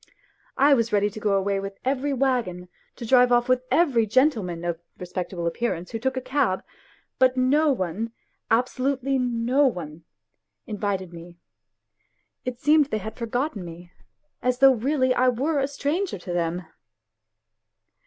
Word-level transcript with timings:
I 0.57 0.73
was 0.73 0.91
ready 0.91 1.11
to 1.11 1.19
go 1.19 1.35
away 1.35 1.59
with 1.59 1.77
every 1.85 2.11
waggon, 2.11 2.69
to 2.95 3.05
drive 3.05 3.31
off 3.31 3.47
with 3.47 3.61
every 3.69 4.07
gentleman 4.07 4.65
of 4.65 4.81
respectable 4.97 5.45
appearance 5.45 5.91
who 5.91 5.99
took 5.99 6.17
a 6.17 6.21
cab; 6.21 6.63
but 7.19 7.37
no 7.37 7.71
one 7.71 8.11
abso 8.49 8.79
lutely 8.79 9.19
no 9.19 9.67
one 9.67 10.03
invited 10.65 11.13
me; 11.13 11.37
it 12.45 12.59
seemed 12.59 12.87
they 12.87 12.97
had 12.97 13.15
forgotten 13.15 13.63
me, 13.63 13.91
as 14.41 14.57
though 14.57 14.73
really 14.73 15.13
I 15.13 15.29
were 15.29 15.59
a 15.59 15.67
stranger 15.67 16.17
to 16.17 16.33
them 16.33 16.65